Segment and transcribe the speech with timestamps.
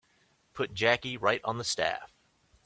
[0.53, 2.11] Put Jackie right on the staff.